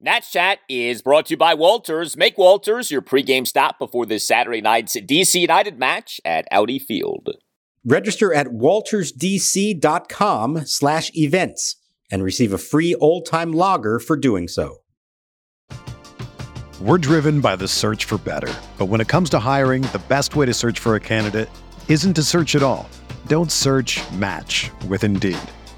[0.00, 2.16] Nats Chat is brought to you by Walters.
[2.16, 7.30] Make Walters your pregame stop before this Saturday night's DC United match at Audi Field.
[7.84, 11.74] Register at waltersdc.com slash events
[12.12, 14.76] and receive a free old-time logger for doing so.
[16.80, 18.54] We're driven by the search for better.
[18.78, 21.50] But when it comes to hiring, the best way to search for a candidate
[21.88, 22.88] isn't to search at all.
[23.26, 25.40] Don't search match with Indeed.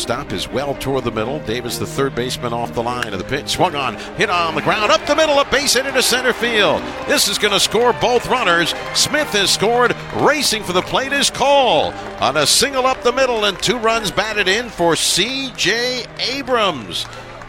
[0.00, 1.40] Shortstop is well toward the middle.
[1.40, 3.50] Davis, the third baseman, off the line of the pitch.
[3.50, 6.80] Swung on, hit on the ground, up the middle, a base hit into center field.
[7.06, 8.70] This is going to score both runners.
[8.94, 9.94] Smith has scored.
[10.16, 14.10] Racing for the plate is Call on a single up the middle, and two runs
[14.10, 16.06] batted in for C.J.
[16.18, 17.04] Abrams.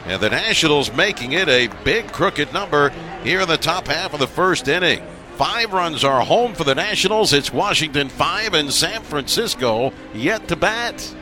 [0.06, 2.90] And the Nationals making it a big crooked number
[3.24, 5.02] here in the top half of the first inning.
[5.38, 7.32] Five runs are home for the Nationals.
[7.32, 11.16] It's Washington five and San Francisco yet to bat.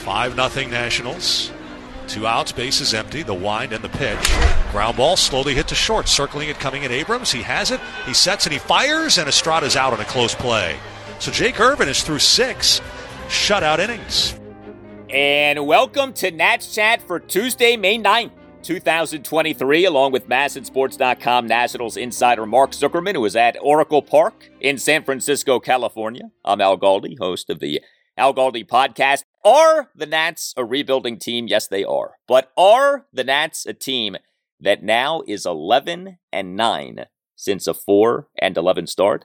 [0.00, 1.52] 5 0 Nationals.
[2.08, 4.18] Two outs, bases empty, the wind and the pitch.
[4.72, 7.30] Ground ball slowly hit to short, circling it, coming in Abrams.
[7.30, 10.76] He has it, he sets and he fires, and Estrada's out on a close play.
[11.18, 12.80] So Jake Irvin is through six
[13.28, 14.34] shutout innings.
[15.10, 18.32] And welcome to Nats Chat for Tuesday, May 9th.
[18.62, 25.02] 2023, along with MASNsports.com Nationals insider Mark Zuckerman, who is at Oracle Park in San
[25.02, 26.30] Francisco, California.
[26.44, 27.80] I'm Al Galdi, host of the
[28.18, 29.22] Al Galdi podcast.
[29.44, 31.46] Are the Nats a rebuilding team?
[31.48, 32.12] Yes, they are.
[32.28, 34.16] But are the Nats a team
[34.60, 37.06] that now is 11 and 9
[37.36, 39.24] since a 4 and 11 start?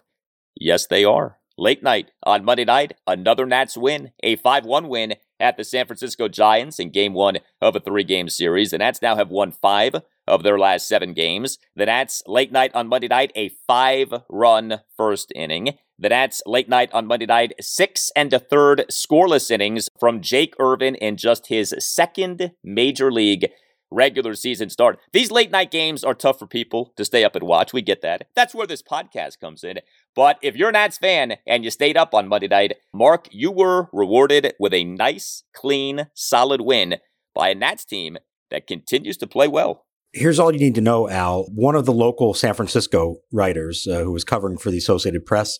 [0.55, 1.39] Yes, they are.
[1.57, 5.85] Late night on Monday night, another Nats win, a 5 1 win at the San
[5.85, 8.71] Francisco Giants in game one of a three game series.
[8.71, 9.95] The Nats now have won five
[10.27, 11.57] of their last seven games.
[11.75, 15.77] The Nats late night on Monday night, a five run first inning.
[15.97, 20.53] The Nats late night on Monday night, six and a third scoreless innings from Jake
[20.59, 23.49] Irvin in just his second major league
[23.91, 24.99] regular season start.
[25.13, 27.71] These late night games are tough for people to stay up and watch.
[27.71, 28.27] We get that.
[28.35, 29.79] That's where this podcast comes in.
[30.15, 33.51] But if you're a Nats fan and you stayed up on Monday night, Mark, you
[33.51, 36.95] were rewarded with a nice, clean, solid win
[37.33, 38.17] by a Nats team
[38.51, 39.85] that continues to play well.
[40.15, 41.43] Here's all you need to know, Al.
[41.53, 45.59] One of the local San Francisco writers uh, who was covering for the Associated Press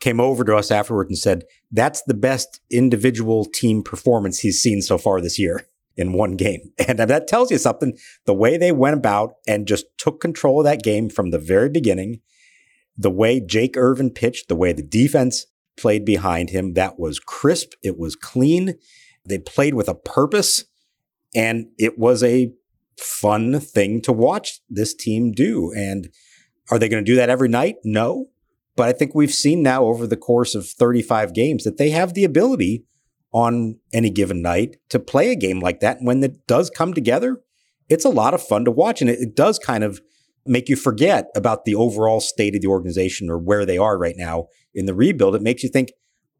[0.00, 4.82] came over to us afterward and said, That's the best individual team performance he's seen
[4.82, 6.72] so far this year in one game.
[6.88, 7.96] And that tells you something.
[8.26, 11.70] The way they went about and just took control of that game from the very
[11.70, 12.20] beginning,
[12.96, 15.46] the way Jake Irvin pitched, the way the defense
[15.76, 17.74] played behind him, that was crisp.
[17.84, 18.74] It was clean.
[19.24, 20.64] They played with a purpose
[21.34, 22.52] and it was a
[22.98, 25.72] fun thing to watch this team do.
[25.76, 26.08] And
[26.70, 27.76] are they going to do that every night?
[27.84, 28.26] No.
[28.76, 32.14] But I think we've seen now over the course of 35 games that they have
[32.14, 32.84] the ability
[33.32, 35.98] on any given night to play a game like that.
[35.98, 37.40] And when it does come together,
[37.88, 39.00] it's a lot of fun to watch.
[39.00, 40.00] And it, it does kind of
[40.46, 44.16] make you forget about the overall state of the organization or where they are right
[44.16, 45.34] now in the rebuild.
[45.34, 45.92] It makes you think,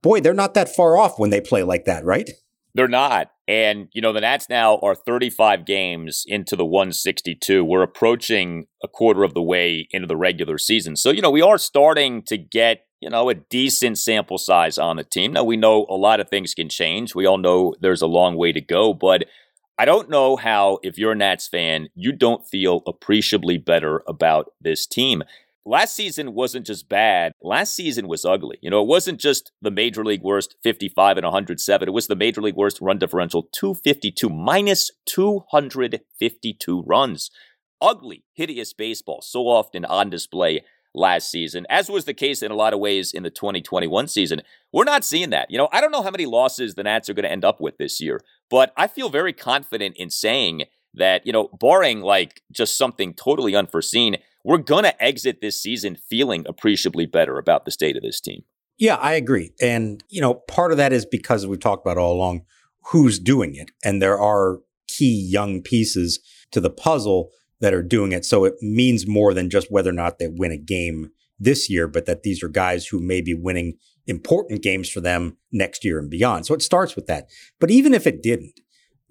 [0.02, 2.30] boy, they're not that far off when they play like that, right?
[2.74, 3.30] They're not.
[3.46, 7.64] And, you know, the Nats now are 35 games into the 162.
[7.64, 10.96] We're approaching a quarter of the way into the regular season.
[10.96, 14.96] So, you know, we are starting to get you know, a decent sample size on
[14.96, 15.34] the team.
[15.34, 17.14] Now, we know a lot of things can change.
[17.14, 19.26] We all know there's a long way to go, but
[19.76, 24.52] I don't know how, if you're a Nats fan, you don't feel appreciably better about
[24.58, 25.22] this team.
[25.66, 27.32] Last season wasn't just bad.
[27.42, 28.58] Last season was ugly.
[28.60, 31.88] You know, it wasn't just the major league worst 55 and 107.
[31.88, 37.30] It was the major league worst run differential 252 minus 252 runs.
[37.80, 40.62] Ugly, hideous baseball so often on display
[40.94, 44.42] last season, as was the case in a lot of ways in the 2021 season.
[44.72, 45.50] We're not seeing that.
[45.50, 47.60] You know, I don't know how many losses the Nats are going to end up
[47.60, 48.20] with this year,
[48.50, 50.64] but I feel very confident in saying
[50.94, 55.96] that, you know, barring like just something totally unforeseen, we're going to exit this season
[55.96, 58.44] feeling appreciably better about the state of this team.
[58.78, 59.52] Yeah, I agree.
[59.60, 62.42] And, you know, part of that is because we've talked about all along
[62.90, 63.70] who's doing it.
[63.84, 64.58] And there are
[64.88, 66.20] key young pieces
[66.52, 67.30] to the puzzle
[67.60, 68.24] that are doing it.
[68.24, 71.88] So it means more than just whether or not they win a game this year,
[71.88, 75.98] but that these are guys who may be winning important games for them next year
[75.98, 76.46] and beyond.
[76.46, 77.28] So it starts with that.
[77.58, 78.60] But even if it didn't,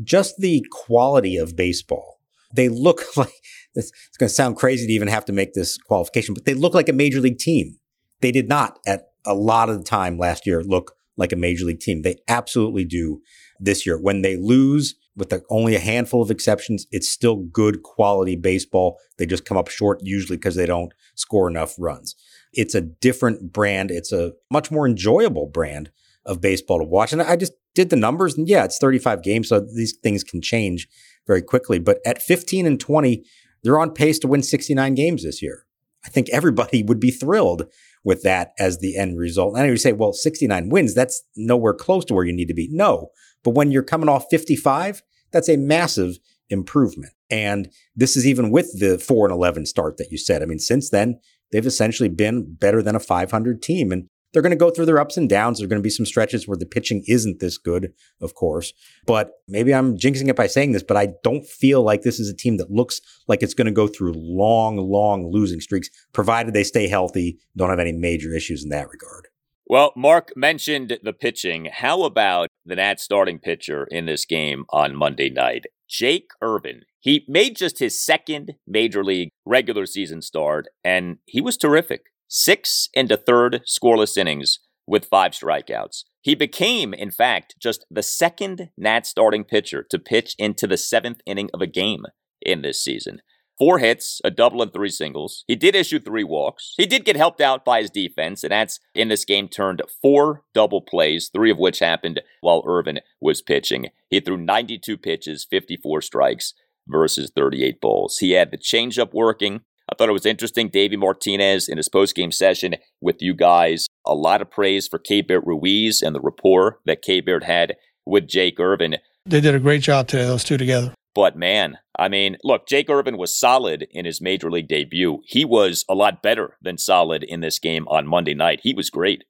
[0.03, 2.19] just the quality of baseball,
[2.53, 3.33] they look like
[3.75, 6.73] it's going to sound crazy to even have to make this qualification, but they look
[6.73, 7.77] like a major league team.
[8.21, 11.65] They did not at a lot of the time last year look like a major
[11.65, 12.01] league team.
[12.01, 13.21] They absolutely do
[13.59, 14.00] this year.
[14.00, 18.97] When they lose, with the, only a handful of exceptions, it's still good quality baseball.
[19.17, 22.15] They just come up short usually because they don't score enough runs.
[22.51, 23.91] It's a different brand.
[23.91, 25.91] It's a much more enjoyable brand
[26.25, 27.13] of baseball to watch.
[27.13, 29.49] And I just did the numbers and yeah, it's 35 games.
[29.49, 30.88] So these things can change
[31.27, 31.79] very quickly.
[31.79, 33.23] But at 15 and 20,
[33.63, 35.65] they're on pace to win 69 games this year.
[36.05, 37.67] I think everybody would be thrilled
[38.03, 39.57] with that as the end result.
[39.57, 42.67] And you say, well, 69 wins, that's nowhere close to where you need to be.
[42.71, 43.09] No,
[43.43, 46.17] but when you're coming off 55, that's a massive
[46.49, 47.13] improvement.
[47.29, 50.43] And this is even with the 4 and 11 start that you said.
[50.43, 51.19] I mean, since then,
[51.51, 53.91] they've essentially been better than a 500 team.
[53.91, 55.59] And they're going to go through their ups and downs.
[55.59, 58.74] There are going to be some stretches where the pitching isn't this good, of course.
[59.06, 62.30] But maybe I'm jinxing it by saying this, but I don't feel like this is
[62.30, 66.53] a team that looks like it's going to go through long, long losing streaks, provided
[66.53, 69.27] they stay healthy, don't have any major issues in that regard.
[69.65, 71.69] Well, Mark mentioned the pitching.
[71.71, 75.65] How about the Nats starting pitcher in this game on Monday night?
[75.88, 76.81] Jake Irvin.
[77.00, 82.12] He made just his second major league regular season start, and he was terrific.
[82.35, 84.57] Six a third scoreless innings
[84.88, 86.03] with five strikeouts.
[86.19, 91.21] He became, in fact, just the second Nats starting pitcher to pitch into the seventh
[91.27, 92.06] inning of a game
[92.41, 93.21] in this season.
[93.59, 95.44] Four hits, a double, and three singles.
[95.45, 96.74] He did issue three walks.
[96.75, 100.41] He did get helped out by his defense, and that's in this game turned four
[100.56, 103.89] double plays, three of which happened while Irvin was pitching.
[104.09, 106.56] He threw 92 pitches, 54 strikes
[106.88, 108.18] versus 38 balls.
[108.18, 109.62] He had the changeup working.
[109.91, 110.69] I thought it was interesting.
[110.69, 115.45] Davey Martinez in his postgame session with you guys, a lot of praise for Keibert
[115.45, 117.75] Ruiz and the rapport that Keibert had
[118.06, 118.97] with Jake Irvin.
[119.25, 120.94] They did a great job today, those two together.
[121.15, 125.19] But man, I mean, look, Jake Irvin was solid in his major league debut.
[125.25, 128.62] He was a lot better than solid in this game on Monday night.
[128.63, 129.24] He was great.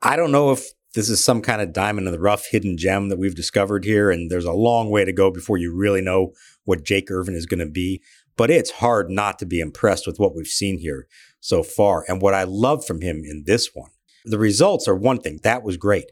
[0.00, 0.64] I don't know if
[0.94, 4.10] this is some kind of diamond in the rough hidden gem that we've discovered here,
[4.10, 6.32] and there's a long way to go before you really know
[6.64, 8.00] what Jake Irvin is going to be.
[8.36, 11.06] But it's hard not to be impressed with what we've seen here
[11.40, 12.04] so far.
[12.08, 13.90] And what I love from him in this one,
[14.24, 15.40] the results are one thing.
[15.42, 16.10] That was great.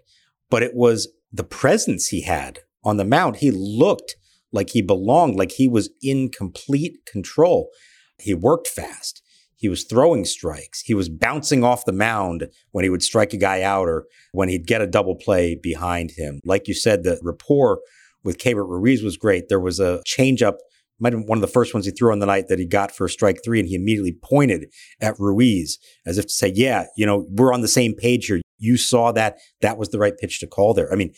[0.50, 3.36] But it was the presence he had on the mound.
[3.36, 4.16] He looked
[4.52, 7.70] like he belonged, like he was in complete control.
[8.18, 9.22] He worked fast.
[9.56, 10.80] He was throwing strikes.
[10.80, 14.48] He was bouncing off the mound when he would strike a guy out or when
[14.48, 16.40] he'd get a double play behind him.
[16.44, 17.80] Like you said, the rapport
[18.24, 19.48] with Keibert Ruiz was great.
[19.48, 20.56] There was a changeup,
[21.02, 22.66] might have been one of the first ones he threw on the night that he
[22.66, 26.86] got for strike three, and he immediately pointed at Ruiz as if to say, Yeah,
[26.96, 28.40] you know, we're on the same page here.
[28.58, 29.38] You saw that.
[29.60, 30.92] That was the right pitch to call there.
[30.92, 31.12] I mean,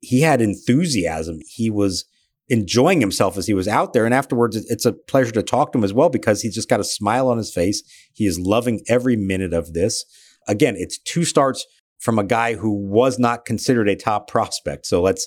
[0.00, 1.40] he had enthusiasm.
[1.46, 2.04] He was
[2.48, 4.04] enjoying himself as he was out there.
[4.04, 6.80] And afterwards, it's a pleasure to talk to him as well because he's just got
[6.80, 7.82] a smile on his face.
[8.12, 10.04] He is loving every minute of this.
[10.46, 11.66] Again, it's two starts
[12.00, 14.86] from a guy who was not considered a top prospect.
[14.86, 15.26] So let's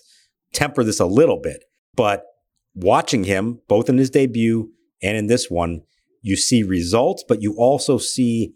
[0.53, 1.63] temper this a little bit.
[1.95, 2.23] But
[2.77, 5.81] watching him, both in his debut and in this one,
[6.21, 8.53] you see results, but you also see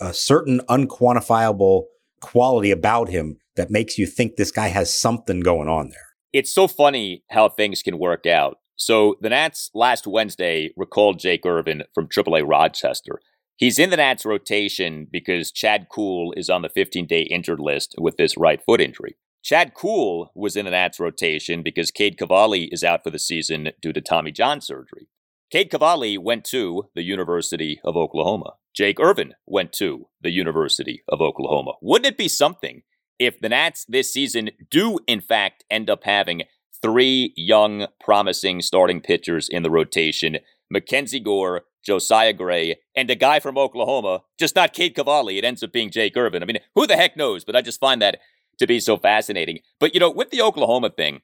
[0.00, 1.84] a certain unquantifiable
[2.20, 6.52] quality about him that makes you think this guy has something going on there it's
[6.52, 8.58] so funny how things can work out.
[8.74, 13.20] So the Nats last Wednesday recalled Jake Irvin from AAA Rochester.
[13.54, 17.94] He's in the Nats rotation because Chad Kuhl is on the 15 day injured list
[17.98, 19.16] with this right foot injury.
[19.44, 23.72] Chad Kuhl was in the Nats rotation because Cade Cavalli is out for the season
[23.82, 25.06] due to Tommy John surgery.
[25.52, 28.54] Cade Cavalli went to the University of Oklahoma.
[28.74, 31.72] Jake Irvin went to the University of Oklahoma.
[31.82, 32.84] Wouldn't it be something
[33.18, 36.44] if the Nats this season do, in fact, end up having
[36.80, 40.38] three young, promising starting pitchers in the rotation
[40.70, 45.36] Mackenzie Gore, Josiah Gray, and a guy from Oklahoma, just not Cade Cavalli.
[45.36, 46.42] It ends up being Jake Irvin.
[46.42, 47.44] I mean, who the heck knows?
[47.44, 48.18] But I just find that
[48.58, 49.60] to be so fascinating.
[49.80, 51.20] But, you know, with the Oklahoma thing,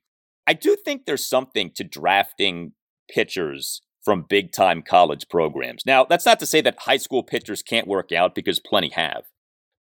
[0.46, 2.72] I do think there's something to drafting
[3.10, 5.84] pitchers from big time college programs.
[5.84, 9.24] Now, that's not to say that high school pitchers can't work out because plenty have.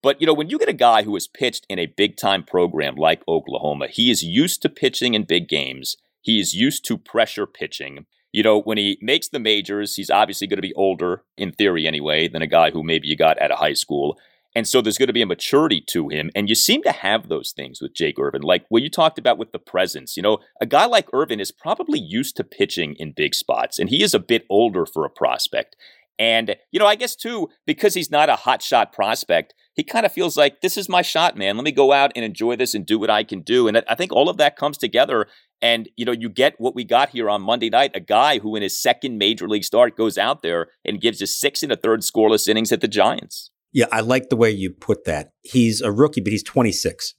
[0.01, 2.43] But, you know, when you get a guy who has pitched in a big time
[2.43, 5.97] program like Oklahoma, he is used to pitching in big games.
[6.21, 8.05] He is used to pressure pitching.
[8.31, 11.87] You know, when he makes the majors, he's obviously going to be older, in theory
[11.87, 14.17] anyway, than a guy who maybe you got out of high school.
[14.55, 16.31] And so there's going to be a maturity to him.
[16.35, 19.37] And you seem to have those things with Jake Irvin, like what you talked about
[19.37, 20.17] with the presence.
[20.17, 23.89] You know, a guy like Irvin is probably used to pitching in big spots, and
[23.89, 25.75] he is a bit older for a prospect.
[26.17, 30.05] And, you know, I guess too, because he's not a hot shot prospect, he kind
[30.05, 31.55] of feels like this is my shot, man.
[31.55, 33.69] Let me go out and enjoy this and do what I can do.
[33.69, 35.27] And I think all of that comes together.
[35.61, 38.57] And, you know, you get what we got here on Monday night a guy who,
[38.57, 41.77] in his second major league start, goes out there and gives us six and a
[41.77, 43.51] third scoreless innings at the Giants.
[43.71, 45.31] Yeah, I like the way you put that.
[45.41, 47.13] He's a rookie, but he's 26.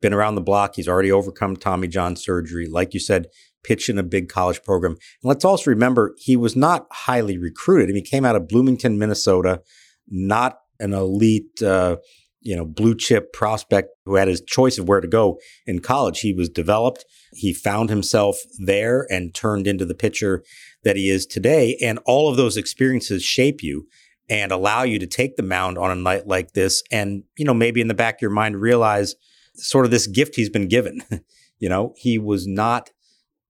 [0.00, 0.76] Been around the block.
[0.76, 2.68] He's already overcome Tommy John surgery.
[2.68, 3.26] Like you said,
[3.64, 4.92] pitched in a big college program.
[4.92, 7.88] And let's also remember he was not highly recruited.
[7.88, 9.62] I mean, he came out of Bloomington, Minnesota,
[10.06, 11.96] not an elite, uh,
[12.40, 16.20] you know, blue chip prospect who had his choice of where to go in college.
[16.20, 17.04] He was developed.
[17.32, 20.44] He found himself there and turned into the pitcher
[20.84, 21.76] that he is today.
[21.82, 23.88] And all of those experiences shape you
[24.28, 27.54] and allow you to take the mound on a night like this and, you know,
[27.54, 29.14] maybe in the back of your mind realize
[29.54, 31.02] sort of this gift he's been given.
[31.58, 32.90] you know, he was not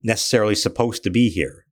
[0.03, 1.65] necessarily supposed to be here.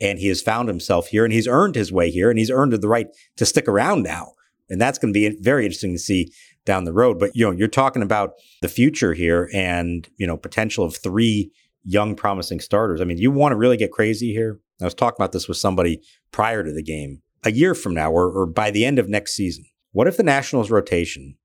[0.00, 2.72] And he has found himself here and he's earned his way here and he's earned
[2.72, 4.32] the right to stick around now.
[4.68, 6.32] And that's going to be very interesting to see
[6.64, 7.18] down the road.
[7.18, 11.52] But, you know, you're talking about the future here and, you know, potential of three
[11.84, 13.00] young, promising starters.
[13.00, 14.58] I mean, you want to really get crazy here.
[14.80, 18.10] I was talking about this with somebody prior to the game a year from now
[18.10, 21.36] or, or by the end of next season, what if the Nationals rotation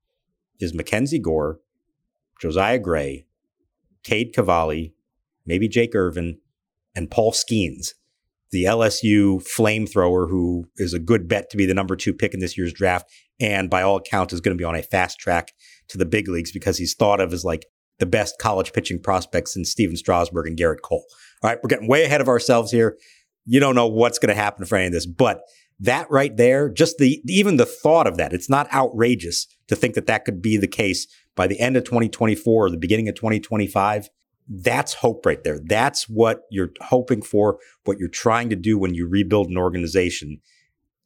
[0.58, 1.60] is Mackenzie Gore,
[2.40, 3.24] Josiah Gray,
[4.02, 4.94] Cade Cavalli,
[5.46, 6.38] maybe Jake Irvin,
[6.96, 7.94] and Paul Skenes,
[8.50, 12.40] the LSU flamethrower who is a good bet to be the number two pick in
[12.40, 13.08] this year's draft,
[13.40, 15.52] and by all accounts is going to be on a fast track
[15.88, 17.64] to the big leagues because he's thought of as like
[18.00, 21.04] the best college pitching prospects in Stephen Strasburg and Gerrit Cole.
[21.42, 22.98] All right, we're getting way ahead of ourselves here.
[23.44, 25.42] You don't know what's going to happen for any of this, but
[25.82, 29.94] that right there, just the even the thought of that, it's not outrageous to think
[29.94, 33.14] that that could be the case by the end of 2024 or the beginning of
[33.16, 34.08] 2025.
[34.48, 35.58] That's hope right there.
[35.64, 40.40] That's what you're hoping for, what you're trying to do when you rebuild an organization.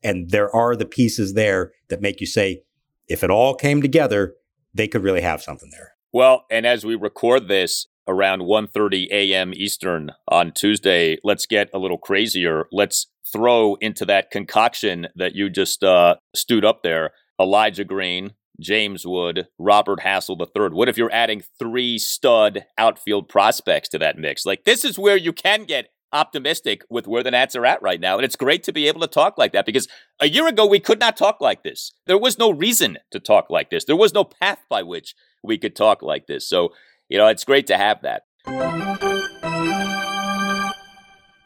[0.03, 2.63] And there are the pieces there that make you say,
[3.09, 4.35] if it all came together,
[4.75, 5.93] they could really have something there.
[6.13, 9.53] Well, and as we record this, around 1:30 a.m.
[9.55, 11.19] Eastern on Tuesday.
[11.25, 12.67] Let's get a little crazier.
[12.73, 19.07] Let's throw into that concoction that you just uh, stewed up there Elijah Green, James
[19.07, 20.75] Wood, Robert Hassell III.
[20.77, 24.47] What if you're adding three stud outfield prospects to that mix?
[24.47, 28.01] Like, this is where you can get optimistic with where the Nats are at right
[28.01, 28.17] now.
[28.17, 29.89] And it's great to be able to talk like that because
[30.21, 31.93] a year ago we could not talk like this.
[32.07, 33.85] There was no reason to talk like this.
[33.85, 36.49] There was no path by which we could talk like this.
[36.49, 36.71] So,
[37.09, 38.23] you know, it's great to have that.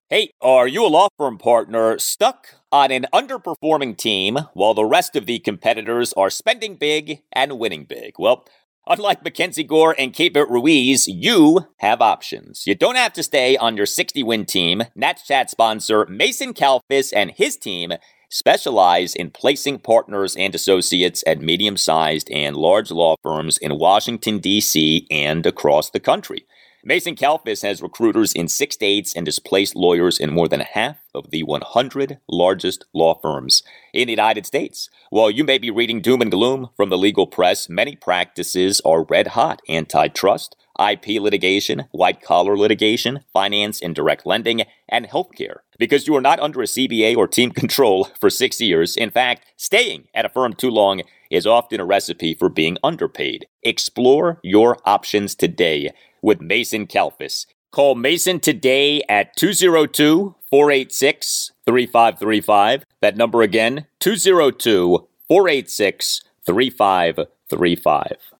[0.08, 5.14] Hey, are you a law firm partner stuck on an underperforming team while the rest
[5.14, 8.14] of the competitors are spending big and winning big?
[8.18, 8.44] Well,
[8.88, 12.64] unlike Mackenzie Gore and Keibert Ruiz, you have options.
[12.66, 14.82] You don't have to stay on your 60 win team.
[14.96, 17.92] Nats Chat sponsor Mason Kalfis and his team
[18.30, 24.38] specialize in placing partners and associates at medium sized and large law firms in Washington,
[24.38, 25.06] D.C.
[25.10, 26.46] and across the country.
[26.82, 30.96] Mason Kalfas has recruiters in six states and has placed lawyers in more than half
[31.14, 34.88] of the 100 largest law firms in the United States.
[35.10, 39.04] While you may be reading doom and gloom from the legal press, many practices are
[39.04, 45.58] red hot antitrust, IP litigation, white collar litigation, finance and direct lending, and healthcare.
[45.78, 48.96] Because you are not under a CBA or team control for six years.
[48.96, 53.46] In fact, staying at a firm too long is often a recipe for being underpaid.
[53.62, 55.90] Explore your options today
[56.22, 57.46] with Mason Kalfas.
[57.70, 62.84] Call Mason today at 202 486 3535.
[63.00, 68.39] That number again, 202 486 3535.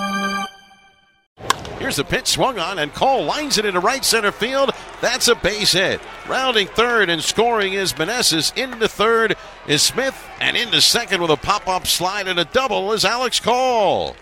[1.91, 4.71] Here's the pitch swung on, and Call lines it into right center field.
[5.01, 5.99] That's a base hit.
[6.25, 8.57] Rounding third and scoring is Meneses.
[8.57, 9.35] Into third
[9.67, 13.41] is Smith, and into second with a pop up slide and a double is Alex
[13.41, 14.15] Call.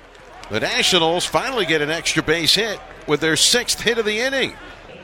[0.49, 4.55] The Nationals finally get an extra base hit with their sixth hit of the inning.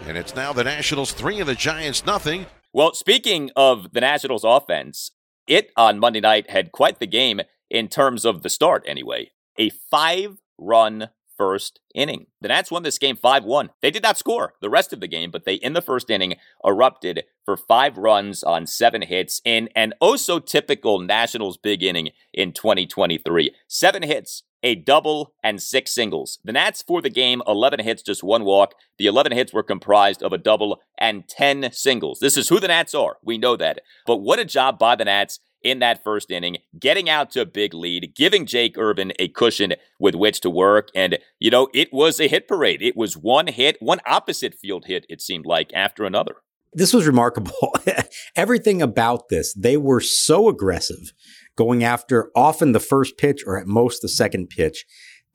[0.07, 2.47] And it's now the Nationals three and the Giants nothing.
[2.73, 5.11] Well, speaking of the Nationals offense,
[5.45, 9.29] it on Monday night had quite the game in terms of the start, anyway.
[9.59, 12.27] A five run first inning.
[12.41, 13.69] The Nats won this game 5 1.
[13.81, 16.35] They did not score the rest of the game, but they, in the first inning,
[16.65, 22.09] erupted for five runs on seven hits in an oh so typical Nationals big inning
[22.33, 23.53] in 2023.
[23.67, 26.39] Seven hits, a double, and six singles.
[26.43, 28.73] The Nats for the game, 11 hits, just one walk.
[28.97, 32.19] The 11 hits were comprised of a double and 10 singles.
[32.19, 33.17] This is who the Nats are.
[33.23, 33.81] We know that.
[34.07, 37.45] But what a job by the Nats in that first inning, getting out to a
[37.45, 40.89] big lead, giving Jake Irvin a cushion with which to work.
[40.93, 42.81] And, you know, it was a hit parade.
[42.81, 46.35] It was one hit, one opposite field hit, it seemed like, after another.
[46.73, 47.73] This was remarkable.
[48.35, 51.13] Everything about this, they were so aggressive,
[51.57, 54.85] going after often the first pitch or at most the second pitch.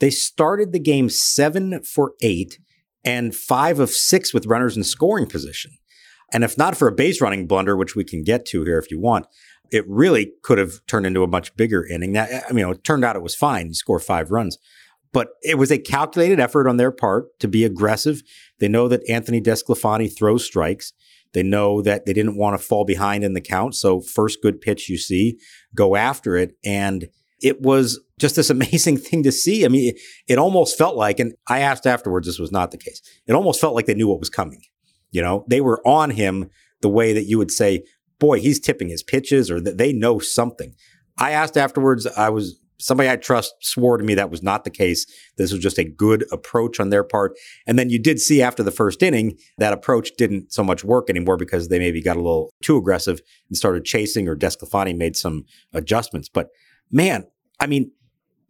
[0.00, 2.58] They started the game seven for eight
[3.04, 5.72] and five of six with runners in scoring position.
[6.32, 8.90] And if not for a base running blunder, which we can get to here if
[8.90, 9.26] you want,
[9.70, 12.12] it really could have turned into a much bigger inning.
[12.12, 13.68] Now, I mean, it turned out it was fine.
[13.68, 14.58] You score five runs,
[15.12, 18.22] but it was a calculated effort on their part to be aggressive.
[18.58, 20.92] They know that Anthony DeSclafani throws strikes.
[21.32, 23.74] They know that they didn't want to fall behind in the count.
[23.74, 25.38] So first good pitch you see,
[25.74, 26.56] go after it.
[26.64, 27.08] And
[27.40, 29.64] it was just this amazing thing to see.
[29.64, 32.78] I mean, it, it almost felt like, and I asked afterwards, this was not the
[32.78, 33.00] case.
[33.26, 34.62] It almost felt like they knew what was coming.
[35.12, 36.50] You know, they were on him
[36.82, 37.84] the way that you would say,
[38.20, 40.74] boy, he's tipping his pitches or they know something.
[41.18, 44.70] I asked afterwards, I was somebody I trust swore to me that was not the
[44.70, 45.06] case.
[45.36, 47.32] This was just a good approach on their part.
[47.66, 51.10] And then you did see after the first inning that approach didn't so much work
[51.10, 55.16] anymore because they maybe got a little too aggressive and started chasing or DeSclafani made
[55.16, 56.28] some adjustments.
[56.28, 56.48] But
[56.90, 57.26] man,
[57.58, 57.92] I mean,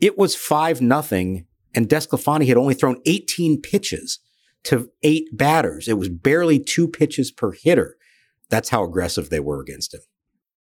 [0.01, 4.21] it was five nothing and DeSclafani had only thrown 18 pitches
[4.65, 5.89] to eight batters.
[5.89, 7.97] It was barely two pitches per hitter.
[8.51, 10.01] That's how aggressive they were against him.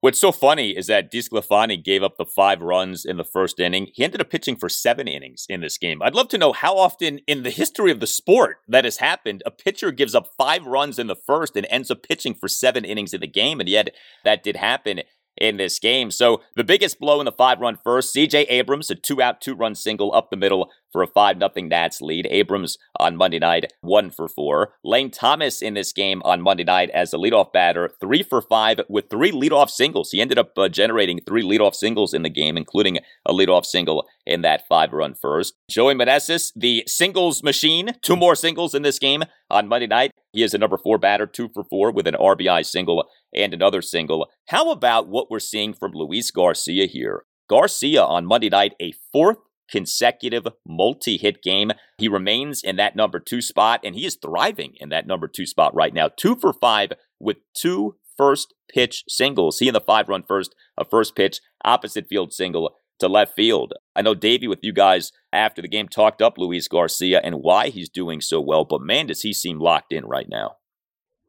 [0.01, 3.89] What's so funny is that DeSclafani gave up the five runs in the first inning.
[3.93, 6.01] He ended up pitching for seven innings in this game.
[6.01, 9.43] I'd love to know how often in the history of the sport that has happened.
[9.45, 12.85] A pitcher gives up five runs in the first and ends up pitching for seven
[12.85, 13.59] innings in the game.
[13.59, 15.01] And yet that did happen
[15.39, 16.11] in this game.
[16.11, 19.55] So the biggest blow in the five run first, CJ Abrams, a two out, two
[19.55, 22.27] run single up the middle for a 5 0 Nats lead.
[22.29, 24.73] Abrams on Monday night, 1 for 4.
[24.83, 28.81] Lane Thomas in this game on Monday night as a leadoff batter, 3 for 5
[28.89, 30.11] with three leadoff singles.
[30.11, 34.07] He ended up uh, generating three leadoff singles in the game, including a leadoff single
[34.25, 35.55] in that five run first.
[35.69, 40.11] Joey Meneses, the singles machine, two more singles in this game on Monday night.
[40.33, 43.81] He is a number four batter, two for four with an RBI single and another
[43.81, 44.29] single.
[44.47, 47.23] How about what we're seeing from Luis Garcia here?
[47.49, 49.37] Garcia on Monday night, a fourth
[49.69, 51.71] consecutive multi hit game.
[51.97, 55.45] He remains in that number two spot, and he is thriving in that number two
[55.45, 56.09] spot right now.
[56.15, 59.59] Two for five with two first pitch singles.
[59.59, 63.73] He in the five run first, a first pitch, opposite field single to left field.
[63.95, 67.69] I know Davey with you guys after the game talked up Luis Garcia and why
[67.69, 70.55] he's doing so well, but man, does he seem locked in right now.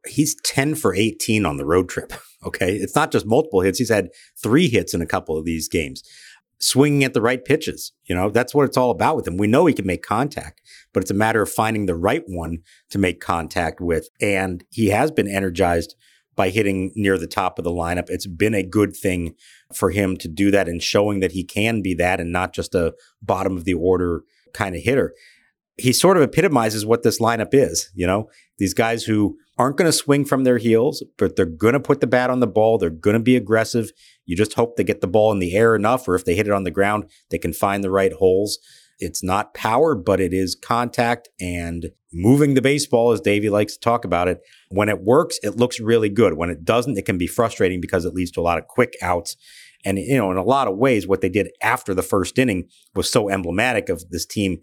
[0.07, 2.13] He's 10 for 18 on the road trip.
[2.43, 2.73] Okay.
[2.73, 3.77] It's not just multiple hits.
[3.77, 4.09] He's had
[4.41, 6.01] three hits in a couple of these games,
[6.57, 7.91] swinging at the right pitches.
[8.05, 9.37] You know, that's what it's all about with him.
[9.37, 10.59] We know he can make contact,
[10.91, 14.09] but it's a matter of finding the right one to make contact with.
[14.19, 15.93] And he has been energized
[16.35, 18.09] by hitting near the top of the lineup.
[18.09, 19.35] It's been a good thing
[19.73, 22.73] for him to do that and showing that he can be that and not just
[22.73, 25.13] a bottom of the order kind of hitter.
[25.77, 28.29] He sort of epitomizes what this lineup is, you know,
[28.59, 32.01] these guys who aren't going to swing from their heels, but they're going to put
[32.01, 32.77] the bat on the ball.
[32.77, 33.91] They're going to be aggressive.
[34.25, 36.47] You just hope they get the ball in the air enough, or if they hit
[36.47, 38.59] it on the ground, they can find the right holes.
[38.99, 43.79] It's not power, but it is contact and moving the baseball, as Davey likes to
[43.79, 44.39] talk about it.
[44.69, 46.35] When it works, it looks really good.
[46.35, 48.93] When it doesn't, it can be frustrating because it leads to a lot of quick
[49.01, 49.35] outs.
[49.83, 52.67] And, you know, in a lot of ways, what they did after the first inning
[52.93, 54.59] was so emblematic of this team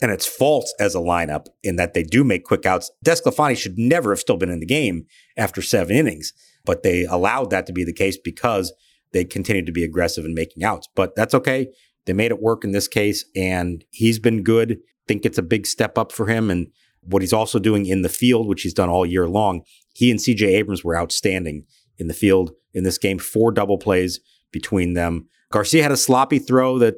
[0.00, 2.90] and its faults as a lineup in that they do make quick outs.
[3.04, 5.06] DeSclafani should never have still been in the game
[5.36, 6.32] after seven innings,
[6.64, 8.72] but they allowed that to be the case because
[9.12, 10.88] they continued to be aggressive in making outs.
[10.94, 11.68] But that's okay.
[12.06, 14.78] They made it work in this case, and he's been good.
[15.06, 16.50] Think it's a big step up for him.
[16.50, 16.68] And
[17.02, 19.62] what he's also doing in the field, which he's done all year long,
[19.94, 21.64] he and CJ Abrams were outstanding
[21.98, 23.18] in the field in this game.
[23.18, 24.20] Four double plays
[24.52, 25.28] between them.
[25.50, 26.94] Garcia had a sloppy throw that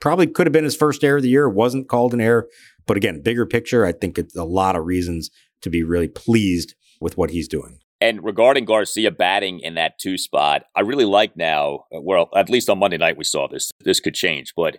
[0.00, 1.48] probably could have been his first error of the year.
[1.48, 2.48] wasn't called an error.
[2.86, 5.30] But again, bigger picture, I think it's a lot of reasons
[5.62, 7.80] to be really pleased with what he's doing.
[8.00, 12.70] And regarding Garcia batting in that two spot, I really like now, well, at least
[12.70, 13.72] on Monday night we saw this.
[13.84, 14.78] This could change, but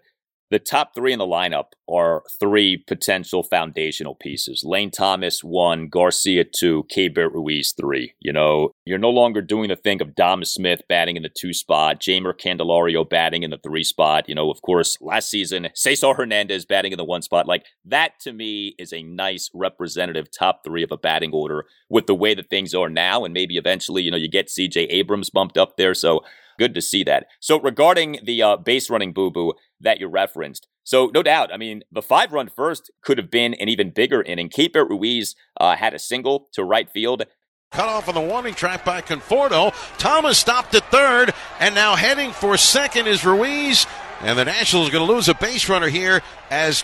[0.51, 4.63] the top three in the lineup are three potential foundational pieces.
[4.65, 8.13] Lane Thomas, one, Garcia, two, Keibert Ruiz, three.
[8.19, 11.53] You know, you're no longer doing the thing of Dom Smith batting in the two
[11.53, 14.27] spot, Jeimer Candelario batting in the three spot.
[14.27, 17.47] You know, of course, last season, Cesar Hernandez batting in the one spot.
[17.47, 22.07] Like, that to me is a nice representative top three of a batting order with
[22.07, 23.23] the way that things are now.
[23.23, 25.93] And maybe eventually, you know, you get CJ Abrams bumped up there.
[25.93, 26.21] So,
[26.59, 27.25] good to see that.
[27.39, 31.57] So regarding the uh, base running boo boo that you referenced, so no doubt, I
[31.57, 34.49] mean the five run first could have been an even bigger inning.
[34.49, 37.23] Keibert Ruiz uh, had a single to right field.
[37.71, 39.73] Cut off on the warning track by Conforto.
[39.99, 43.85] Thomas stopped at third, and now heading for second is Ruiz.
[44.21, 46.83] And the Nationals are going to lose a base runner here as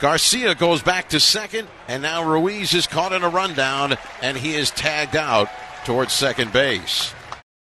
[0.00, 4.54] Garcia goes back to second, and now Ruiz is caught in a rundown, and he
[4.54, 5.48] is tagged out
[5.84, 7.12] towards second base.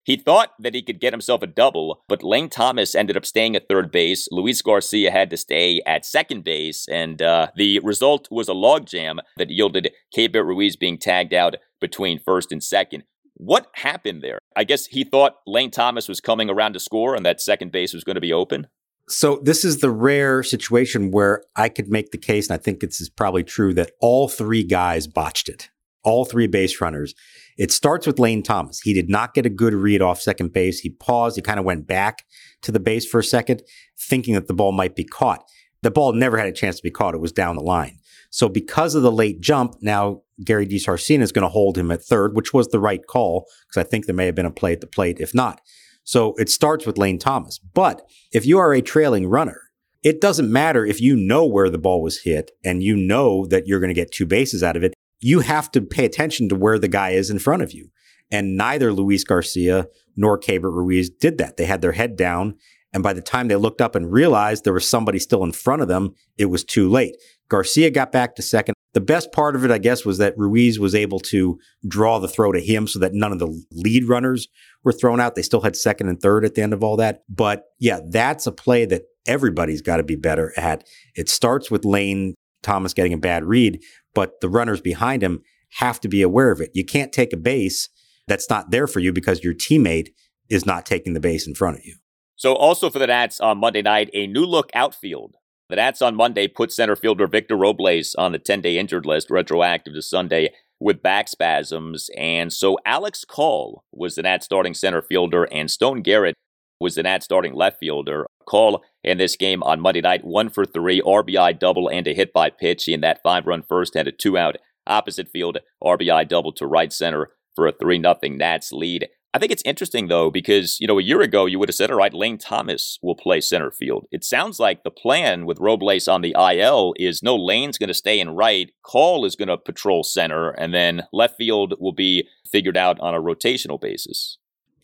[0.06, 3.56] He thought that he could get himself a double, but Lane Thomas ended up staying
[3.56, 4.28] at third base.
[4.32, 9.18] Luis Garcia had to stay at second base, and uh, the result was a logjam
[9.38, 13.04] that yielded Keibert Ruiz being tagged out between first and second.
[13.34, 14.38] What happened there?
[14.56, 17.92] I guess he thought Lane Thomas was coming around to score and that second base
[17.92, 18.68] was going to be open.
[19.10, 22.82] So this is the rare situation where I could make the case, and I think
[22.84, 25.70] it's probably true, that all three guys botched it.
[26.06, 27.14] All three base runners.
[27.58, 28.82] It starts with Lane Thomas.
[28.82, 30.80] He did not get a good read off second base.
[30.80, 31.36] He paused.
[31.36, 32.26] He kind of went back
[32.62, 33.64] to the base for a second,
[33.98, 35.44] thinking that the ball might be caught.
[35.82, 37.16] The ball never had a chance to be caught.
[37.16, 37.98] It was down the line.
[38.30, 42.04] So because of the late jump, now Gary DiSarcina is going to hold him at
[42.04, 44.74] third, which was the right call because I think there may have been a play
[44.74, 45.62] at the plate if not.
[46.04, 47.60] So it starts with Lane Thomas.
[47.60, 49.62] But if you are a trailing runner,
[50.04, 53.68] it doesn't matter if you know where the ball was hit and you know that
[53.68, 54.94] you're going to get two bases out of it
[55.26, 57.90] you have to pay attention to where the guy is in front of you.
[58.30, 61.58] And neither Luis Garcia nor Keibert Ruiz did that.
[61.58, 62.58] They had their head down.
[62.94, 65.82] And by the time they looked up and realized there was somebody still in front
[65.82, 67.16] of them, it was too late.
[67.50, 68.76] Garcia got back to second.
[68.94, 71.58] The best part of it, I guess, was that Ruiz was able to
[71.88, 74.48] draw the throw to him so that none of the lead runners
[74.84, 75.34] were thrown out.
[75.34, 77.24] They still had second and third at the end of all that.
[77.28, 80.84] But yeah, that's a play that everybody's got to be better at.
[81.16, 82.36] It starts with Lane
[82.66, 83.82] Thomas getting a bad read,
[84.16, 85.44] but the runners behind him
[85.78, 86.72] have to be aware of it.
[86.74, 87.90] You can't take a base
[88.28, 90.08] that's not there for you because your teammate
[90.50, 91.98] is not taking the base in front of you.
[92.36, 95.36] So, also for the Nats on Monday night, a new look outfield.
[95.70, 99.30] The Nats on Monday put center fielder Victor Robles on the 10 day injured list,
[99.30, 102.10] retroactive to Sunday, with back spasms.
[102.18, 106.36] And so Alex Call was the Nats starting center fielder, and Stone Garrett
[106.80, 108.28] was the Nats starting left fielder.
[108.46, 112.34] Call in this game on Monday night, one for three, RBI double and a hit
[112.34, 114.58] by pitch in that five run first and a two out
[114.88, 119.08] opposite field RBI double to right center for a 3 0 Nats lead.
[119.34, 121.92] I think it's interesting though because you know a year ago you would have said,
[121.92, 124.06] all right, Lane Thomas will play center field.
[124.10, 127.94] It sounds like the plan with Robles on the IL is no Lane's going to
[127.94, 132.28] stay in right, Call is going to patrol center, and then left field will be
[132.50, 134.38] figured out on a rotational basis.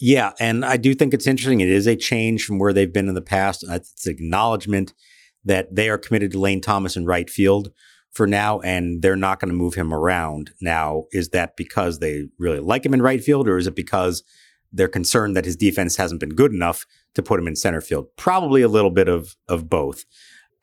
[0.03, 1.61] Yeah, and I do think it's interesting.
[1.61, 3.63] It is a change from where they've been in the past.
[3.69, 4.95] It's acknowledgement
[5.45, 7.71] that they are committed to Lane Thomas in right field
[8.11, 10.51] for now, and they're not going to move him around.
[10.59, 14.23] Now, is that because they really like him in right field, or is it because
[14.73, 18.07] they're concerned that his defense hasn't been good enough to put him in center field?
[18.17, 20.05] Probably a little bit of of both.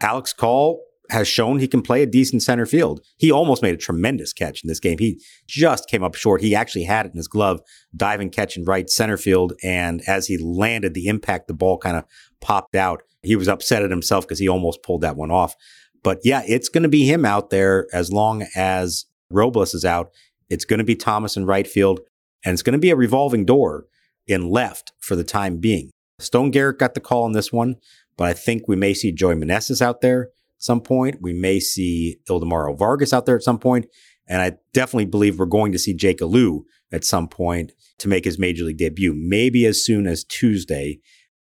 [0.01, 3.01] Alex Call has shown he can play a decent center field.
[3.16, 4.99] He almost made a tremendous catch in this game.
[4.99, 6.40] He just came up short.
[6.40, 7.61] He actually had it in his glove,
[7.97, 9.55] diving catch in right center field.
[9.62, 12.05] And as he landed, the impact, the ball kind of
[12.40, 13.03] popped out.
[13.23, 15.55] He was upset at himself because he almost pulled that one off.
[16.03, 20.11] But yeah, it's going to be him out there as long as Robles is out.
[20.49, 22.01] It's going to be Thomas in right field,
[22.44, 23.87] and it's going to be a revolving door
[24.27, 25.90] in left for the time being.
[26.18, 27.77] Stone Garrett got the call on this one,
[28.16, 31.18] but I think we may see Joey Meneses out there some point.
[31.21, 33.87] We may see Ildemaro Vargas out there at some point,
[34.27, 38.25] and I definitely believe we're going to see Jake Alu at some point to make
[38.25, 41.01] his major league debut, maybe as soon as Tuesday,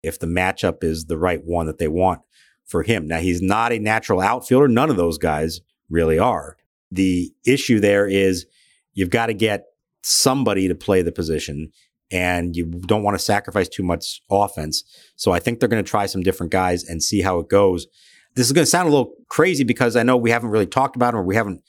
[0.02, 2.20] if the matchup is the right one that they want
[2.64, 3.06] for him.
[3.06, 4.68] Now, he's not a natural outfielder.
[4.68, 6.56] None of those guys really are.
[6.90, 8.46] The issue there is
[8.92, 9.66] you've got to get
[10.02, 11.70] somebody to play the position
[12.10, 14.84] and you don't want to sacrifice too much offense.
[15.16, 17.86] So I think they're going to try some different guys and see how it goes.
[18.34, 20.96] This is going to sound a little crazy because I know we haven't really talked
[20.96, 21.62] about it or we haven't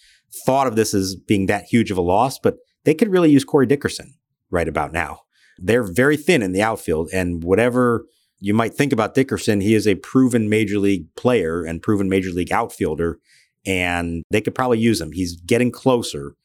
[0.45, 3.43] thought of this as being that huge of a loss, but they could really use
[3.43, 4.15] Corey Dickerson
[4.49, 5.21] right about now.
[5.57, 8.05] They're very thin in the outfield and whatever
[8.39, 12.29] you might think about Dickerson, he is a proven major league player and proven major
[12.29, 13.19] league outfielder,
[13.65, 15.11] and they could probably use him.
[15.11, 16.35] He's getting closer.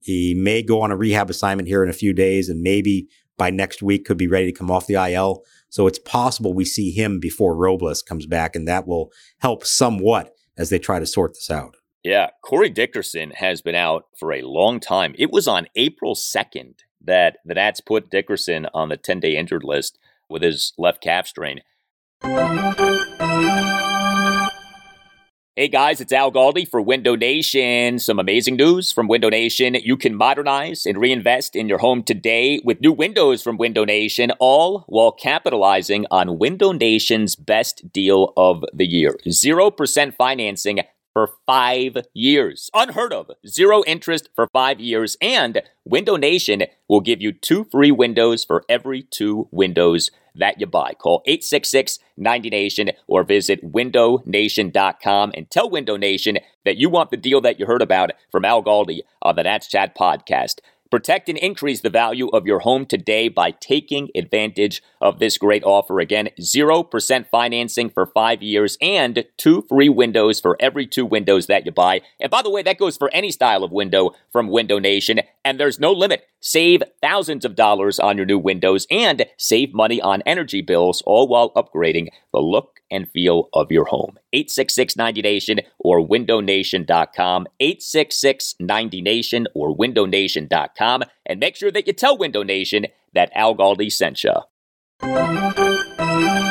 [0.00, 3.50] He may go on a rehab assignment here in a few days, and maybe by
[3.50, 5.42] next week could be ready to come off the IL.
[5.70, 10.34] So it's possible we see him before Robles comes back, and that will help somewhat
[10.56, 11.76] as they try to sort this out.
[12.02, 15.14] Yeah, Corey Dickerson has been out for a long time.
[15.18, 19.64] It was on April 2nd that the Nats put Dickerson on the 10 day injured
[19.64, 21.60] list with his left calf strain.
[25.58, 27.98] Hey guys, it's Al Galdi for Window Nation.
[27.98, 29.74] Some amazing news from Window Nation.
[29.74, 34.30] You can modernize and reinvest in your home today with new windows from Window Nation,
[34.38, 39.18] all while capitalizing on Window Nation's best deal of the year.
[39.26, 40.78] 0% financing
[41.18, 42.70] for five years.
[42.74, 43.32] Unheard of.
[43.44, 45.16] Zero interest for five years.
[45.20, 50.66] And Window Nation will give you two free windows for every two windows that you
[50.66, 50.92] buy.
[50.94, 57.16] Call 866 90 Nation or visit windownation.com and tell Window Nation that you want the
[57.16, 60.60] deal that you heard about from Al Galdi on the Nats Chat podcast.
[60.90, 65.62] Protect and increase the value of your home today by taking advantage of this great
[65.62, 66.00] offer.
[66.00, 71.66] Again, 0% financing for five years and two free windows for every two windows that
[71.66, 72.00] you buy.
[72.18, 75.60] And by the way, that goes for any style of window from Window Nation, and
[75.60, 76.26] there's no limit.
[76.40, 81.28] Save thousands of dollars on your new windows and save money on energy bills, all
[81.28, 84.18] while upgrading the look and feel of your home.
[84.32, 87.46] 866 90 Nation or windownation.com.
[87.60, 91.02] 866 90 Nation or windownation.com.
[91.26, 96.47] And make sure that you tell Window Nation that Al Galdi sent you.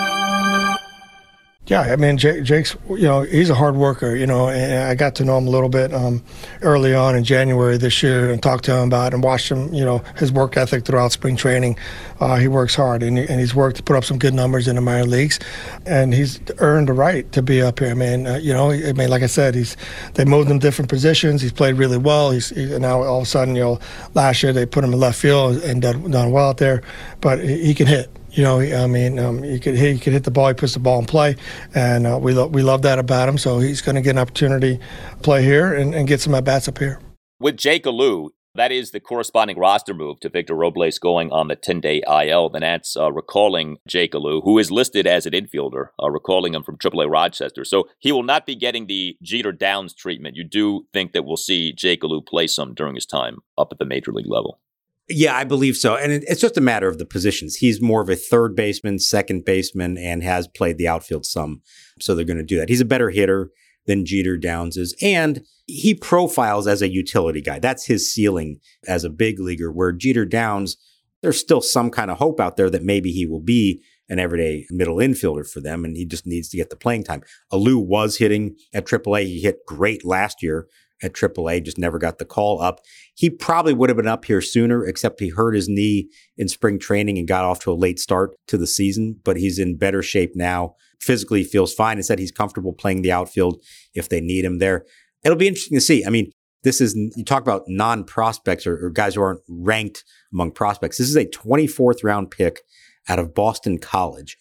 [1.67, 4.95] Yeah, I mean, Jake, Jake's, you know, he's a hard worker, you know, and I
[4.95, 6.23] got to know him a little bit um,
[6.61, 9.83] early on in January this year and talked to him about and watched him, you
[9.83, 11.77] know, his work ethic throughout spring training.
[12.21, 14.69] Uh, he works hard and, he, and he's worked to put up some good numbers
[14.69, 15.39] in the minor leagues,
[15.85, 17.91] and he's earned the right to be up here.
[17.91, 19.75] I mean, uh, you know, I mean, like I said, he's
[20.13, 21.41] they moved him different positions.
[21.41, 22.31] He's played really well.
[22.31, 23.79] He's he, now all of a sudden, you know,
[24.13, 26.81] last year they put him in left field and done, done well out there,
[27.19, 28.09] but he, he can hit.
[28.37, 30.49] You know, I mean, um, he could hit, he could hit the ball.
[30.49, 31.37] He puts the ball in play,
[31.73, 33.39] and uh, we lo- we love that about him.
[33.39, 36.43] So he's going to get an opportunity to play here and, and get some at
[36.43, 37.01] bats up here.
[37.39, 41.55] With Jake Alu, that is the corresponding roster move to Victor Robles going on the
[41.55, 42.49] 10 day IL.
[42.49, 46.61] The Nats uh, recalling Jake Alu, who is listed as an infielder, uh, recalling him
[46.61, 47.65] from AAA Rochester.
[47.65, 50.35] So he will not be getting the Jeter Downs treatment.
[50.35, 53.79] You do think that we'll see Jake Alu play some during his time up at
[53.79, 54.59] the major league level?
[55.09, 55.95] Yeah, I believe so.
[55.95, 57.55] And it, it's just a matter of the positions.
[57.55, 61.61] He's more of a third baseman, second baseman, and has played the outfield some.
[61.99, 62.69] So they're going to do that.
[62.69, 63.49] He's a better hitter
[63.85, 64.95] than Jeter Downs is.
[65.01, 67.59] And he profiles as a utility guy.
[67.59, 70.75] That's his ceiling as a big leaguer, where Jeter Downs,
[71.21, 74.65] there's still some kind of hope out there that maybe he will be an everyday
[74.69, 77.21] middle infielder for them, and he just needs to get the playing time.
[77.51, 79.25] Alu was hitting at AAA.
[79.25, 80.67] He hit great last year
[81.01, 82.79] at AAA, just never got the call up.
[83.13, 86.79] He probably would have been up here sooner, except he hurt his knee in spring
[86.79, 90.01] training and got off to a late start to the season, but he's in better
[90.01, 90.75] shape now.
[90.99, 93.61] Physically feels fine and said he's comfortable playing the outfield
[93.93, 94.85] if they need him there.
[95.23, 96.05] It'll be interesting to see.
[96.05, 96.31] I mean,
[96.63, 100.97] this is, you talk about non prospects or, or guys who aren't ranked among prospects.
[100.97, 102.61] This is a 24th round pick
[103.07, 104.37] out of Boston College.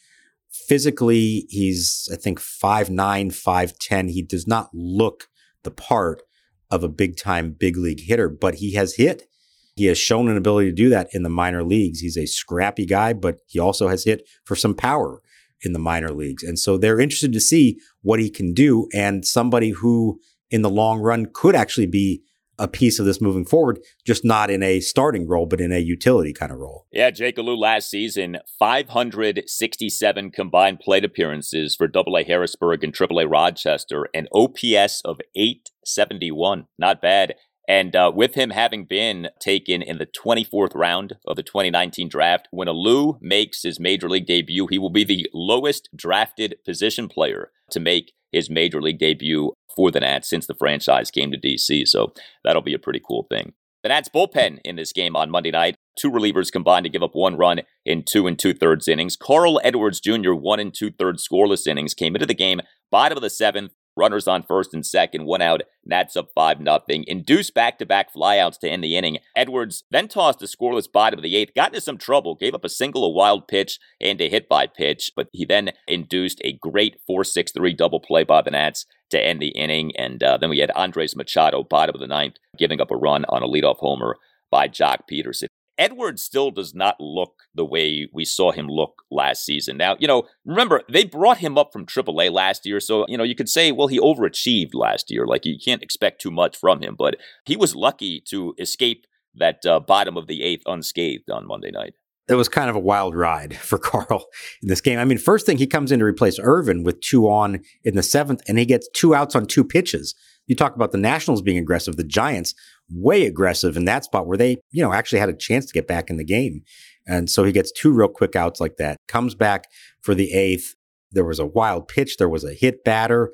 [0.50, 2.90] Physically, he's, I think, 5'9,
[3.28, 4.10] 5'10.
[4.10, 5.28] He does not look
[5.62, 6.22] the part
[6.70, 9.28] of a big time big league hitter, but he has hit.
[9.76, 12.00] He has shown an ability to do that in the minor leagues.
[12.00, 15.20] He's a scrappy guy, but he also has hit for some power
[15.62, 16.42] in the minor leagues.
[16.42, 20.70] And so they're interested to see what he can do and somebody who in the
[20.70, 22.22] long run could actually be
[22.58, 25.78] a piece of this moving forward, just not in a starting role, but in a
[25.78, 26.86] utility kind of role.
[26.92, 34.08] Yeah, Jake Alu last season, 567 combined plate appearances for AA Harrisburg and AAA Rochester,
[34.14, 36.66] an OPS of 871.
[36.78, 37.34] Not bad.
[37.68, 42.46] And uh, with him having been taken in the 24th round of the 2019 draft,
[42.52, 47.50] when Alu makes his major league debut, he will be the lowest drafted position player
[47.70, 51.86] to make his major league debut for the Nats since the franchise came to DC.
[51.86, 52.12] So
[52.42, 53.52] that'll be a pretty cool thing.
[53.82, 57.14] The Nats bullpen in this game on Monday night, two relievers combined to give up
[57.14, 59.16] one run in two and two thirds innings.
[59.16, 62.60] Carl Edwards Jr., one and two thirds scoreless innings, came into the game
[62.90, 65.62] bottom of the seventh, Runners on first and second, one out.
[65.84, 67.04] Nats up 5 nothing.
[67.06, 69.18] Induced back to back flyouts to end the inning.
[69.34, 72.64] Edwards then tossed a scoreless bottom of the eighth, got into some trouble, gave up
[72.64, 76.52] a single, a wild pitch, and a hit by pitch, but he then induced a
[76.52, 79.92] great 4 6 3 double play by the Nats to end the inning.
[79.96, 83.24] And uh, then we had Andres Machado, bottom of the ninth, giving up a run
[83.28, 84.16] on a leadoff homer
[84.50, 85.46] by Joc Pederson.
[85.78, 89.76] Edwards still does not look the way we saw him look last season.
[89.76, 92.80] Now, you know, remember, they brought him up from AAA last year.
[92.80, 95.26] So, you know, you could say, well, he overachieved last year.
[95.26, 96.94] Like, you can't expect too much from him.
[96.96, 101.70] But he was lucky to escape that uh, bottom of the eighth unscathed on Monday
[101.70, 101.94] night.
[102.28, 104.26] It was kind of a wild ride for Carl
[104.62, 104.98] in this game.
[104.98, 108.02] I mean, first thing, he comes in to replace Irvin with two on in the
[108.02, 110.14] seventh, and he gets two outs on two pitches.
[110.46, 111.96] You talk about the Nationals being aggressive.
[111.96, 112.54] The Giants
[112.90, 115.88] way aggressive in that spot where they, you know, actually had a chance to get
[115.88, 116.62] back in the game.
[117.06, 119.68] And so he gets two real quick outs like that, comes back
[120.02, 120.74] for the eighth.
[121.12, 123.32] There was a wild pitch, there was a hit batter,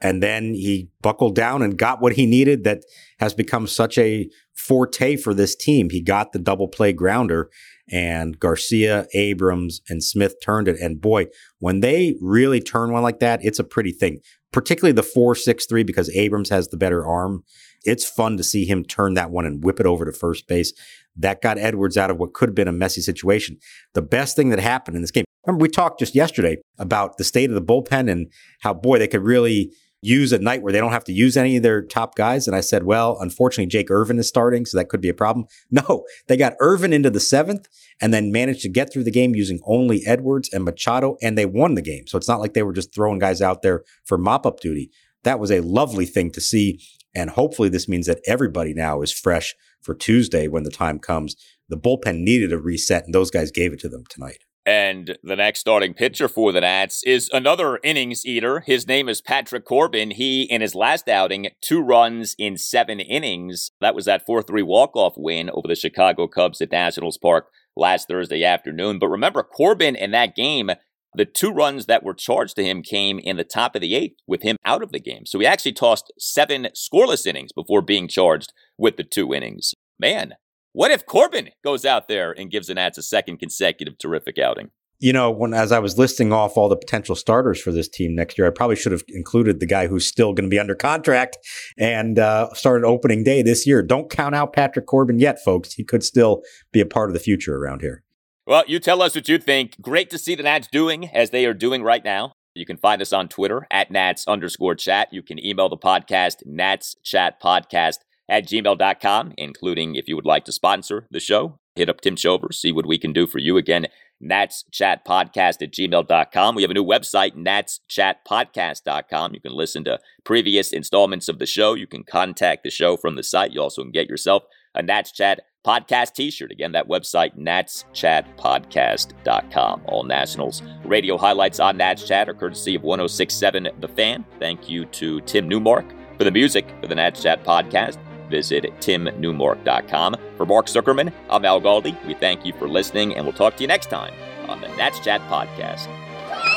[0.00, 2.82] and then he buckled down and got what he needed that
[3.20, 5.90] has become such a forte for this team.
[5.90, 7.50] He got the double play grounder,
[7.90, 10.78] and Garcia, Abrams, and Smith turned it.
[10.80, 11.26] And boy,
[11.58, 14.20] when they really turn one like that, it's a pretty thing,
[14.52, 17.42] particularly the 4 6 3 because Abrams has the better arm
[17.84, 20.72] it's fun to see him turn that one and whip it over to first base.
[21.16, 23.58] That got Edwards out of what could have been a messy situation.
[23.94, 25.24] The best thing that happened in this game.
[25.46, 29.08] Remember, we talked just yesterday about the state of the bullpen and how, boy, they
[29.08, 32.16] could really use a night where they don't have to use any of their top
[32.16, 32.46] guys.
[32.46, 35.46] And I said, well, unfortunately, Jake Irvin is starting, so that could be a problem.
[35.70, 37.66] No, they got Irvin into the seventh
[38.00, 41.46] and then managed to get through the game using only Edwards and Machado, and they
[41.46, 42.06] won the game.
[42.06, 44.90] So it's not like they were just throwing guys out there for mop up duty.
[45.22, 46.80] That was a lovely thing to see.
[47.14, 51.36] And hopefully, this means that everybody now is fresh for Tuesday when the time comes.
[51.68, 54.44] The bullpen needed a reset, and those guys gave it to them tonight.
[54.64, 58.60] And the next starting pitcher for the Nats is another innings eater.
[58.60, 60.12] His name is Patrick Corbin.
[60.12, 63.72] He, in his last outing, two runs in seven innings.
[63.80, 67.48] That was that 4 3 walk off win over the Chicago Cubs at Nationals Park
[67.76, 69.00] last Thursday afternoon.
[69.00, 70.70] But remember, Corbin in that game
[71.14, 74.16] the two runs that were charged to him came in the top of the eighth
[74.26, 75.26] with him out of the game.
[75.26, 79.74] So he actually tossed seven scoreless innings before being charged with the two innings.
[79.98, 80.34] Man,
[80.72, 84.70] what if Corbin goes out there and gives the Nats a second consecutive terrific outing?
[84.98, 88.14] You know, when as I was listing off all the potential starters for this team
[88.14, 90.76] next year, I probably should have included the guy who's still going to be under
[90.76, 91.38] contract
[91.76, 93.82] and uh, started opening day this year.
[93.82, 95.74] Don't count out Patrick Corbin yet, folks.
[95.74, 98.04] He could still be a part of the future around here.
[98.46, 99.80] Well, you tell us what you think.
[99.80, 102.32] Great to see the Nats doing as they are doing right now.
[102.54, 105.08] You can find us on Twitter at Nats underscore chat.
[105.10, 107.98] You can email the podcast, Nats Chat Podcast
[108.32, 111.58] at gmail.com, including if you would like to sponsor the show.
[111.76, 113.58] Hit up Tim Chover, see what we can do for you.
[113.58, 113.86] Again,
[114.20, 116.54] Nats Chat Podcast at gmail.com.
[116.54, 119.34] We have a new website, natschatpodcast.com.
[119.34, 121.74] You can listen to previous installments of the show.
[121.74, 123.52] You can contact the show from the site.
[123.52, 126.50] You also can get yourself a Nats Chat podcast t-shirt.
[126.50, 129.82] Again, that website, natschatpodcast.com.
[129.86, 134.24] All Nationals radio highlights on Nats Chat are courtesy of 1067 The Fan.
[134.38, 135.84] Thank you to Tim Newmark
[136.16, 137.98] for the music for the Nats Chat podcast.
[138.32, 140.16] Visit timnewmark.com.
[140.36, 141.94] For Mark Zuckerman, I'm Al Galdi.
[142.06, 144.14] We thank you for listening, and we'll talk to you next time
[144.48, 145.86] on the Nats Chat podcast.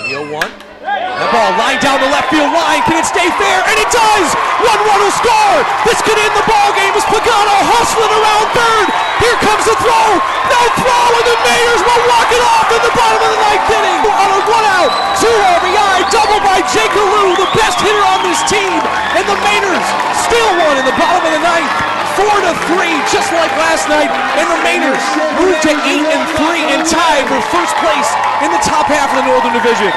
[0.03, 0.43] 301.
[0.83, 2.83] That ball lined down the left field line.
[2.83, 3.63] Can it stay fair?
[3.63, 4.27] And it does!
[4.59, 5.59] One run will score!
[5.87, 8.87] This could end the ball game as Pagano hustling around third.
[9.23, 10.07] Here comes the throw.
[10.51, 13.67] No throw, and the Mariners will walk it off in the bottom of the ninth
[13.71, 14.01] inning.
[14.03, 18.43] On a one out, two RBI, double by Jake Alu, the best hitter on this
[18.51, 18.83] team.
[19.15, 19.87] And the Mariners
[20.27, 21.94] still one in the bottom of the ninth.
[22.15, 24.07] Four to three, just like last night,
[24.39, 25.03] and the Mariners
[25.35, 28.09] move to eight and three and tied for first place
[28.39, 29.91] in the top half of the Northern Division.